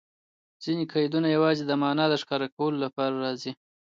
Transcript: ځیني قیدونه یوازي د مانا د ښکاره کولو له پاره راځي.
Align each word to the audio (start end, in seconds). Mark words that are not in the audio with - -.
ځیني 0.63 0.85
قیدونه 0.93 1.27
یوازي 1.35 1.63
د 1.67 1.71
مانا 1.81 2.05
د 2.09 2.13
ښکاره 2.21 2.47
کولو 2.55 2.77
له 2.83 2.89
پاره 2.95 3.17
راځي. 3.25 3.51